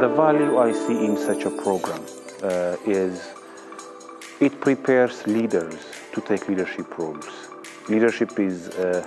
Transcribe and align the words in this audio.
The 0.00 0.06
value 0.06 0.58
I 0.58 0.70
see 0.70 1.04
in 1.04 1.16
such 1.16 1.44
a 1.44 1.50
program 1.50 2.00
uh, 2.44 2.76
is 2.86 3.34
it 4.38 4.60
prepares 4.60 5.26
leaders 5.26 5.74
to 6.12 6.20
take 6.20 6.48
leadership 6.48 6.96
roles. 6.96 7.26
Leadership 7.88 8.38
is, 8.38 8.68
uh, 8.68 9.04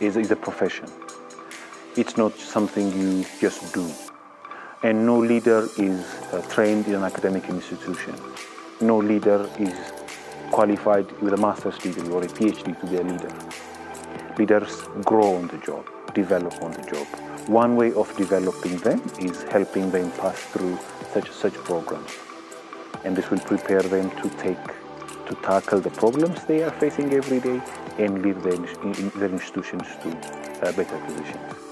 is, 0.00 0.16
is 0.16 0.32
a 0.32 0.36
profession. 0.36 0.88
It's 1.96 2.16
not 2.16 2.36
something 2.36 2.90
you 2.90 3.24
just 3.40 3.72
do. 3.72 3.88
And 4.82 5.06
no 5.06 5.16
leader 5.16 5.68
is 5.78 6.04
uh, 6.32 6.42
trained 6.50 6.88
in 6.88 6.94
an 6.96 7.04
academic 7.04 7.48
institution. 7.48 8.16
No 8.80 8.98
leader 8.98 9.48
is 9.60 9.92
qualified 10.50 11.08
with 11.20 11.34
a 11.34 11.36
master's 11.36 11.78
degree 11.78 12.08
or 12.08 12.24
a 12.24 12.26
PhD 12.26 12.80
to 12.80 12.86
be 12.88 12.96
a 12.96 13.02
leader. 13.02 13.32
Leaders 14.38 14.82
grow 15.04 15.36
on 15.36 15.46
the 15.46 15.58
job, 15.58 15.86
develop 16.14 16.62
on 16.62 16.72
the 16.72 16.82
job. 16.82 17.06
One 17.48 17.76
way 17.76 17.92
of 17.92 18.14
developing 18.16 18.76
them 18.78 19.02
is 19.18 19.42
helping 19.44 19.90
them 19.90 20.10
pass 20.12 20.38
through 20.52 20.78
such 21.12 21.30
such 21.30 21.54
programs. 21.54 22.12
And 23.04 23.16
this 23.16 23.30
will 23.30 23.40
prepare 23.40 23.82
them 23.82 24.10
to 24.22 24.30
take 24.44 24.64
to 25.26 25.34
tackle 25.42 25.80
the 25.80 25.90
problems 25.90 26.44
they 26.44 26.62
are 26.62 26.70
facing 26.72 27.12
every 27.14 27.40
day 27.40 27.60
and 27.98 28.22
lead 28.22 28.36
their, 28.42 28.58
their 29.20 29.30
institutions 29.30 29.86
to 30.02 30.10
uh, 30.10 30.72
better 30.72 30.98
positions. 31.06 31.62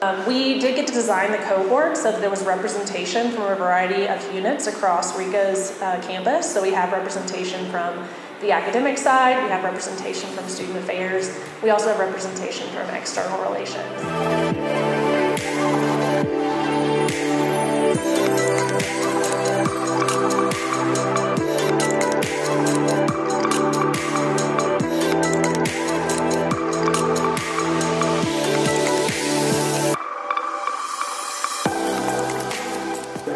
Um, 0.00 0.24
we 0.26 0.60
did 0.60 0.76
get 0.76 0.86
to 0.86 0.92
design 0.92 1.32
the 1.32 1.38
cohort 1.38 1.96
so 1.96 2.12
that 2.12 2.20
there 2.20 2.30
was 2.30 2.44
representation 2.44 3.32
from 3.32 3.42
a 3.42 3.56
variety 3.56 4.06
of 4.06 4.32
units 4.32 4.68
across 4.68 5.18
RICA's 5.18 5.80
uh, 5.82 6.00
campus. 6.06 6.52
So 6.52 6.62
we 6.62 6.70
have 6.70 6.92
representation 6.92 7.68
from 7.68 8.06
the 8.40 8.52
academic 8.52 8.96
side, 8.96 9.42
we 9.42 9.50
have 9.50 9.64
representation 9.64 10.30
from 10.30 10.48
student 10.48 10.78
affairs, 10.78 11.36
we 11.62 11.70
also 11.70 11.88
have 11.88 11.98
representation 11.98 12.68
from 12.68 12.88
external 12.90 13.40
relations. 13.42 13.84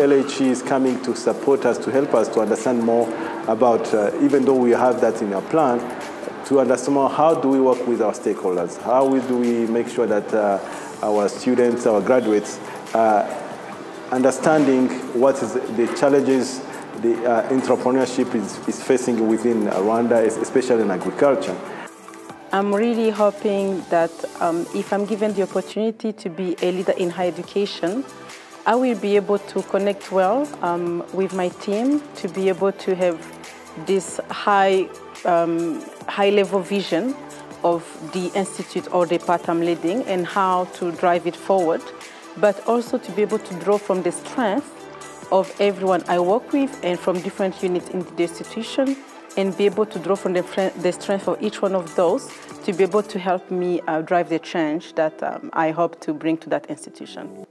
LHE 0.02 0.46
is 0.46 0.62
coming 0.62 1.00
to 1.02 1.14
support 1.14 1.64
us, 1.64 1.78
to 1.78 1.90
help 1.90 2.12
us 2.14 2.28
to 2.28 2.40
understand 2.40 2.82
more 2.82 3.06
about, 3.48 3.92
uh, 3.94 4.12
even 4.20 4.44
though 4.44 4.56
we 4.56 4.70
have 4.70 5.00
that 5.00 5.20
in 5.22 5.32
our 5.32 5.42
plan, 5.42 5.78
to 6.46 6.60
understand 6.60 6.96
how 7.12 7.34
do 7.34 7.48
we 7.48 7.60
work 7.60 7.86
with 7.86 8.02
our 8.02 8.12
stakeholders? 8.12 8.80
How 8.82 9.08
do 9.08 9.36
we 9.36 9.66
make 9.66 9.88
sure 9.88 10.06
that 10.06 10.32
uh, 10.34 10.58
our 11.02 11.28
students, 11.28 11.86
our 11.86 12.00
graduates, 12.00 12.58
uh, 12.94 13.38
understanding 14.10 14.88
what 15.18 15.42
is 15.42 15.54
the 15.54 15.92
challenges 15.98 16.60
the 17.00 17.14
uh, 17.24 17.48
entrepreneurship 17.48 18.34
is, 18.34 18.68
is 18.68 18.82
facing 18.82 19.26
within 19.28 19.64
Rwanda, 19.64 20.24
especially 20.24 20.82
in 20.82 20.90
agriculture. 20.90 21.56
I'm 22.52 22.72
really 22.74 23.08
hoping 23.08 23.82
that 23.88 24.12
um, 24.40 24.66
if 24.74 24.92
I'm 24.92 25.06
given 25.06 25.32
the 25.32 25.42
opportunity 25.42 26.12
to 26.12 26.28
be 26.28 26.54
a 26.60 26.70
leader 26.70 26.92
in 26.92 27.08
higher 27.08 27.28
education, 27.28 28.04
I 28.64 28.76
will 28.76 28.96
be 28.96 29.16
able 29.16 29.40
to 29.40 29.62
connect 29.62 30.12
well 30.12 30.48
um, 30.62 31.04
with 31.12 31.34
my 31.34 31.48
team 31.48 32.00
to 32.16 32.28
be 32.28 32.48
able 32.48 32.70
to 32.70 32.94
have 32.94 33.18
this 33.86 34.20
high, 34.30 34.88
um, 35.24 35.84
high 36.06 36.30
level 36.30 36.60
vision 36.60 37.16
of 37.64 37.82
the 38.12 38.30
institute 38.36 38.86
or 38.94 39.04
the 39.04 39.18
part 39.18 39.48
I'm 39.48 39.60
leading 39.60 40.04
and 40.04 40.24
how 40.24 40.66
to 40.74 40.92
drive 40.92 41.26
it 41.26 41.34
forward, 41.34 41.82
but 42.36 42.64
also 42.68 42.98
to 42.98 43.12
be 43.12 43.22
able 43.22 43.40
to 43.40 43.54
draw 43.60 43.78
from 43.78 44.02
the 44.02 44.12
strength 44.12 44.68
of 45.32 45.52
everyone 45.60 46.04
I 46.06 46.20
work 46.20 46.52
with 46.52 46.78
and 46.84 47.00
from 47.00 47.20
different 47.20 47.60
units 47.64 47.88
in 47.88 48.00
the 48.14 48.22
institution 48.22 48.96
and 49.36 49.56
be 49.56 49.66
able 49.66 49.86
to 49.86 49.98
draw 49.98 50.14
from 50.14 50.34
the, 50.34 50.72
the 50.82 50.92
strength 50.92 51.26
of 51.26 51.42
each 51.42 51.62
one 51.62 51.74
of 51.74 51.92
those 51.96 52.30
to 52.64 52.72
be 52.72 52.84
able 52.84 53.02
to 53.02 53.18
help 53.18 53.50
me 53.50 53.80
uh, 53.88 54.02
drive 54.02 54.28
the 54.28 54.38
change 54.38 54.94
that 54.94 55.20
um, 55.20 55.50
I 55.52 55.72
hope 55.72 56.00
to 56.02 56.14
bring 56.14 56.36
to 56.38 56.50
that 56.50 56.66
institution. 56.66 57.44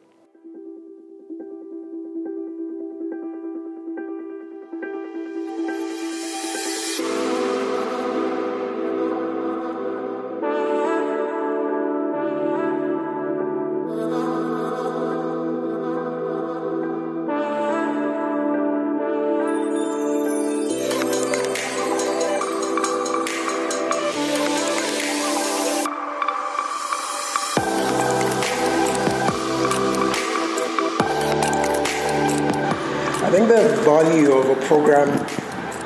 The 33.52 33.82
value 33.84 34.32
of 34.32 34.50
a 34.50 34.56
program 34.66 35.10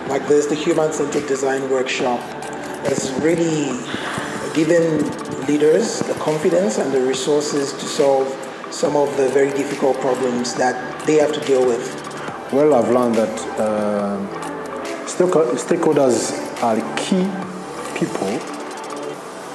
like 0.07 0.27
this, 0.27 0.45
the 0.45 0.53
Human 0.53 0.93
Centered 0.93 1.25
Design 1.25 1.67
Workshop, 1.67 2.19
has 2.85 3.11
really 3.21 3.73
given 4.53 5.01
leaders 5.47 5.97
the 6.01 6.13
confidence 6.19 6.77
and 6.77 6.93
the 6.93 7.01
resources 7.01 7.73
to 7.73 7.85
solve 7.85 8.27
some 8.69 8.95
of 8.95 9.17
the 9.17 9.29
very 9.29 9.49
difficult 9.49 9.99
problems 9.99 10.53
that 10.53 10.75
they 11.07 11.15
have 11.15 11.33
to 11.33 11.39
deal 11.47 11.65
with. 11.65 11.83
Well, 12.53 12.75
I've 12.75 12.91
learned 12.91 13.15
that 13.15 13.35
uh, 13.57 14.19
stakeholders 15.07 16.37
are 16.61 16.77
key 16.95 17.25
people 17.97 18.37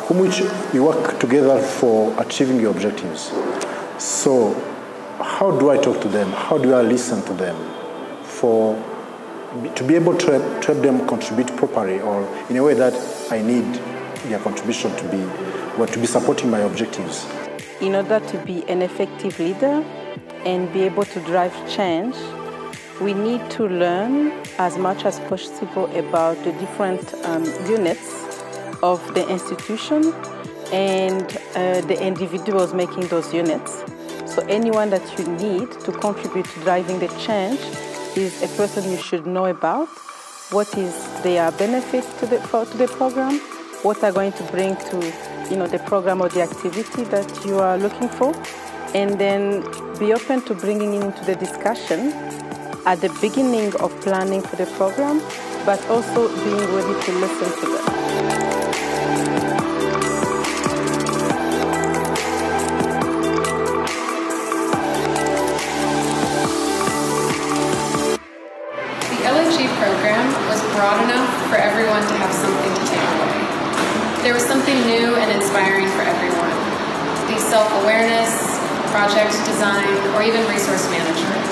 whom 0.06 0.18
which 0.18 0.40
you 0.74 0.82
work 0.82 1.20
together 1.20 1.62
for 1.62 2.20
achieving 2.20 2.58
your 2.58 2.72
objectives. 2.72 3.30
So, 4.02 4.54
how 5.20 5.56
do 5.60 5.70
I 5.70 5.78
talk 5.78 6.00
to 6.00 6.08
them? 6.08 6.32
How 6.32 6.58
do 6.58 6.74
I 6.74 6.82
listen 6.82 7.22
to 7.22 7.34
them? 7.34 7.79
For 8.40 8.74
to 9.74 9.84
be 9.84 9.94
able 9.96 10.16
to 10.16 10.32
help, 10.32 10.62
to 10.62 10.66
help 10.72 10.82
them 10.82 11.06
contribute 11.06 11.54
properly 11.56 12.00
or 12.00 12.22
in 12.48 12.56
a 12.56 12.62
way 12.62 12.74
that 12.74 12.94
I 13.30 13.42
need 13.42 13.74
their 14.28 14.38
contribution 14.38 14.94
to 14.96 15.04
be 15.08 15.18
well, 15.76 15.86
to 15.86 15.98
be 15.98 16.06
supporting 16.06 16.50
my 16.50 16.60
objectives. 16.60 17.26
In 17.80 17.94
order 17.94 18.20
to 18.20 18.38
be 18.44 18.68
an 18.68 18.82
effective 18.82 19.38
leader 19.38 19.84
and 20.44 20.72
be 20.72 20.82
able 20.82 21.04
to 21.04 21.20
drive 21.20 21.54
change, 21.70 22.14
we 23.00 23.14
need 23.14 23.48
to 23.50 23.66
learn 23.66 24.32
as 24.58 24.76
much 24.76 25.04
as 25.04 25.18
possible 25.20 25.86
about 25.96 26.36
the 26.44 26.52
different 26.52 27.14
um, 27.24 27.44
units 27.66 28.26
of 28.82 29.02
the 29.14 29.26
institution 29.28 30.12
and 30.72 31.22
uh, 31.54 31.80
the 31.82 31.98
individuals 32.00 32.74
making 32.74 33.08
those 33.08 33.32
units. 33.32 33.84
So 34.26 34.44
anyone 34.48 34.90
that 34.90 35.18
you 35.18 35.26
need 35.26 35.70
to 35.80 35.92
contribute 35.92 36.46
to 36.46 36.60
driving 36.60 36.98
the 36.98 37.08
change 37.26 37.60
is 38.16 38.42
a 38.42 38.48
person 38.56 38.90
you 38.90 38.96
should 38.96 39.26
know 39.26 39.46
about. 39.46 39.88
What 40.50 40.76
is 40.76 40.94
their 41.22 41.50
benefit 41.52 42.04
to 42.18 42.26
the, 42.26 42.40
for, 42.40 42.64
to 42.64 42.76
the 42.76 42.88
program? 42.88 43.38
What 43.82 44.02
are 44.02 44.12
going 44.12 44.32
to 44.32 44.42
bring 44.44 44.76
to 44.76 44.96
you 45.50 45.56
know, 45.56 45.66
the 45.66 45.78
program 45.80 46.20
or 46.20 46.28
the 46.28 46.42
activity 46.42 47.04
that 47.04 47.44
you 47.44 47.58
are 47.58 47.78
looking 47.78 48.08
for? 48.08 48.34
And 48.94 49.18
then 49.18 49.62
be 49.98 50.12
open 50.12 50.42
to 50.42 50.54
bringing 50.54 50.94
into 50.94 51.24
the 51.24 51.36
discussion 51.36 52.12
at 52.86 53.00
the 53.00 53.16
beginning 53.20 53.74
of 53.76 53.92
planning 54.00 54.42
for 54.42 54.56
the 54.56 54.66
program, 54.76 55.20
but 55.64 55.84
also 55.88 56.28
being 56.44 56.74
ready 56.74 57.00
to 57.04 57.12
listen 57.12 57.60
to 57.60 57.66
them. 57.66 58.39
There 74.22 74.34
was 74.34 74.44
something 74.44 74.76
new 74.84 75.16
and 75.16 75.32
inspiring 75.32 75.88
for 75.96 76.04
everyone. 76.04 76.52
Be 77.24 77.40
self-awareness, 77.40 78.60
project 78.92 79.32
design, 79.48 79.88
or 80.12 80.20
even 80.20 80.44
resource 80.44 80.84
management. 80.92 81.48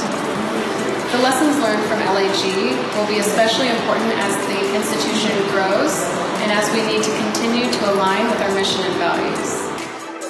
The 1.11 1.19
lessons 1.25 1.57
learned 1.65 1.81
from 1.89 2.01
LHE 2.13 2.77
will 2.93 3.09
be 3.09 3.21
especially 3.21 3.69
important 3.69 4.13
as 4.21 4.37
the 4.53 4.61
institution 4.77 5.33
grows 5.49 5.97
and 6.45 6.53
as 6.53 6.69
we 6.77 6.85
need 6.85 7.03
to 7.03 7.13
continue 7.17 7.73
to 7.73 7.93
align 7.93 8.29
with 8.29 8.41
our 8.43 8.53
mission 8.53 8.85
and 8.85 8.95
values. 9.01 9.69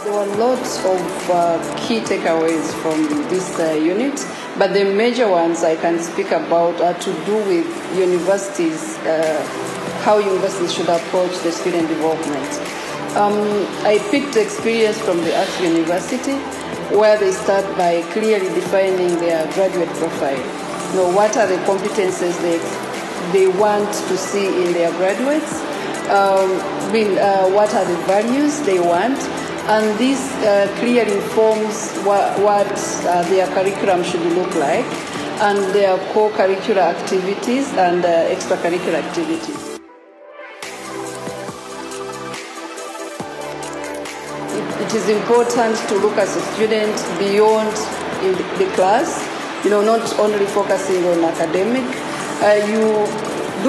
There 0.05 0.13
were 0.15 0.37
lots 0.39 0.79
of 0.85 1.03
uh, 1.31 1.59
key 1.77 1.99
takeaways 1.99 2.73
from 2.81 3.03
this 3.29 3.59
uh, 3.59 3.73
unit, 3.73 4.15
but 4.57 4.73
the 4.73 4.85
major 4.85 5.29
ones 5.29 5.65
I 5.65 5.75
can 5.75 5.99
speak 5.99 6.31
about 6.31 6.81
are 6.81 6.95
to 6.95 7.13
do 7.27 7.37
with 7.51 7.67
universities, 7.99 8.97
uh, 8.99 9.43
how 10.09 10.17
universities 10.17 10.73
should 10.73 10.89
approach 10.89 11.37
the 11.45 11.53
student 11.53 11.87
development. 11.87 12.51
Um, 13.15 13.37
I 13.85 13.99
picked 14.11 14.37
experience 14.37 14.99
from 15.03 15.19
the 15.19 15.33
Ashesi 15.37 15.69
University, 15.77 16.37
where 16.97 17.19
they 17.19 17.31
start 17.31 17.67
by 17.77 18.01
clearly 18.17 18.49
defining 18.55 19.13
their 19.21 19.45
graduate 19.53 19.93
profile. 20.01 20.41
You 20.93 20.97
know, 20.97 21.13
what 21.15 21.37
are 21.37 21.47
the 21.47 21.61
competences 21.69 22.33
they, 22.41 22.57
they 23.37 23.49
want 23.61 23.93
to 24.09 24.17
see 24.17 24.47
in 24.47 24.73
their 24.73 24.91
graduates? 24.93 25.53
Um, 26.09 26.57
mean, 26.91 27.19
uh, 27.19 27.51
what 27.51 27.75
are 27.75 27.85
the 27.85 27.99
values 28.09 28.61
they 28.61 28.81
want? 28.81 29.21
And 29.69 29.85
this 29.99 30.33
uh, 30.37 30.75
clearly 30.81 31.17
informs 31.17 31.93
what, 32.09 32.41
uh, 33.05 33.29
their 33.29 33.47
curriculum 33.49 34.03
should 34.03 34.25
look 34.33 34.55
like 34.55 34.89
and 35.45 35.59
their 35.75 35.99
co-curricular 36.15 36.97
activities 36.97 37.69
and 37.75 38.03
uh, 38.07 38.35
extracurricular 38.35 39.05
activities. 39.05 39.68
It 44.89 44.95
is 44.95 45.09
important 45.11 45.77
to 45.87 45.99
look 45.99 46.17
as 46.17 46.35
a 46.35 46.41
student 46.55 46.97
beyond 47.19 47.69
in 48.25 48.33
the 48.57 48.73
class, 48.75 49.21
you 49.63 49.69
know, 49.69 49.83
not 49.83 50.19
only 50.19 50.47
focusing 50.47 51.05
on 51.05 51.23
academic. 51.25 51.85
Uh, 52.41 52.65
you 52.65 52.89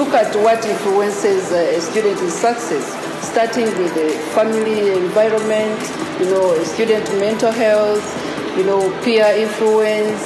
look 0.00 0.14
at 0.14 0.34
what 0.36 0.64
influences 0.64 1.52
a 1.52 1.78
student's 1.78 2.32
success, 2.32 2.86
starting 3.22 3.66
with 3.66 3.92
the 3.92 4.08
family 4.32 4.96
environment, 4.96 5.78
you 6.20 6.24
know, 6.24 6.56
student 6.64 7.04
mental 7.20 7.52
health, 7.52 8.00
you 8.56 8.64
know, 8.64 8.80
peer 9.04 9.26
influence, 9.36 10.24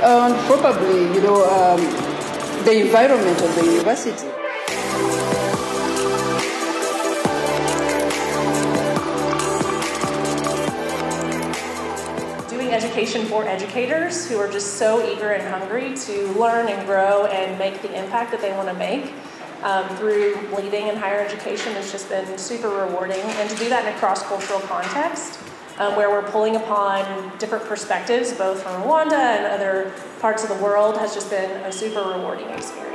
and 0.00 0.34
probably, 0.46 1.12
you 1.14 1.20
know, 1.20 1.44
um, 1.44 1.80
the 2.64 2.80
environment 2.80 3.38
of 3.42 3.54
the 3.54 3.64
university. 3.66 4.31
Education 13.12 13.28
for 13.28 13.46
educators 13.46 14.26
who 14.26 14.38
are 14.38 14.50
just 14.50 14.78
so 14.78 15.06
eager 15.12 15.32
and 15.32 15.46
hungry 15.46 15.94
to 15.94 16.32
learn 16.32 16.66
and 16.68 16.86
grow 16.86 17.26
and 17.26 17.58
make 17.58 17.82
the 17.82 17.92
impact 17.94 18.30
that 18.30 18.40
they 18.40 18.52
want 18.52 18.66
to 18.68 18.74
make 18.74 19.12
um, 19.62 19.86
through 19.96 20.34
leading 20.56 20.86
in 20.86 20.96
higher 20.96 21.20
education 21.20 21.74
has 21.74 21.92
just 21.92 22.08
been 22.08 22.38
super 22.38 22.70
rewarding. 22.70 23.20
And 23.20 23.50
to 23.50 23.56
do 23.56 23.68
that 23.68 23.86
in 23.86 23.94
a 23.94 23.98
cross 23.98 24.22
cultural 24.22 24.60
context, 24.60 25.38
um, 25.78 25.94
where 25.94 26.08
we're 26.08 26.28
pulling 26.30 26.56
upon 26.56 27.36
different 27.36 27.66
perspectives, 27.66 28.32
both 28.32 28.62
from 28.62 28.82
Rwanda 28.82 29.12
and 29.12 29.44
other 29.44 29.92
parts 30.20 30.42
of 30.42 30.48
the 30.48 30.64
world, 30.64 30.96
has 30.96 31.12
just 31.14 31.28
been 31.28 31.50
a 31.66 31.72
super 31.72 32.00
rewarding 32.00 32.48
experience. 32.48 32.91